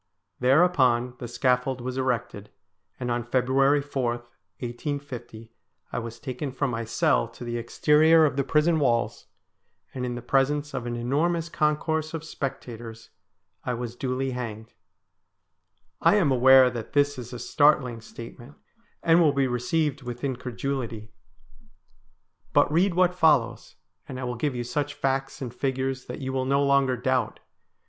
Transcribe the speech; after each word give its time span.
Thereupon 0.39 1.13
the 1.19 1.27
scaffold 1.27 1.79
was 1.79 1.95
erected, 1.95 2.49
and 2.99 3.11
on 3.11 3.23
February 3.23 3.83
4, 3.83 4.09
1850, 4.13 5.53
I 5.91 5.99
was 5.99 6.19
taken 6.19 6.51
from 6.51 6.71
my 6.71 6.85
cell 6.85 7.27
to 7.27 7.43
the 7.43 7.57
exterior 7.59 8.25
of 8.25 8.35
the 8.35 8.43
prison 8.43 8.79
walls, 8.79 9.27
and 9.93 10.03
in 10.03 10.15
the 10.15 10.23
presence 10.23 10.73
of 10.73 10.87
an 10.87 10.95
enormous 10.95 11.49
concourse 11.49 12.15
of 12.15 12.23
spectators 12.23 13.11
I 13.63 13.75
was 13.75 13.95
duly 13.95 14.31
hanged. 14.31 14.73
I 16.01 16.15
am 16.15 16.31
aware 16.31 16.71
that 16.71 16.93
this 16.93 17.19
is 17.19 17.31
a 17.31 17.37
startling 17.37 18.01
statement, 18.01 18.55
and 19.03 19.21
will 19.21 19.33
be 19.33 19.45
received 19.45 20.01
with 20.01 20.23
incredulity; 20.23 21.11
but 22.53 22.69
272 22.69 22.73
STORIES 22.73 22.73
WEIRD 22.73 22.73
AND 22.73 22.73
WONDERIUL 22.73 22.89
read 22.89 22.95
what 22.95 23.19
follows, 23.53 23.75
and 24.07 24.19
I 24.19 24.23
will 24.23 24.33
give 24.33 24.55
you 24.55 24.63
such 24.63 24.95
facts 24.95 25.43
and 25.43 25.53
figures 25.53 26.05
that 26.07 26.19
you 26.21 26.33
will 26.33 26.45
no 26.45 26.63
longer 26.63 26.97
doubt. 26.97 27.39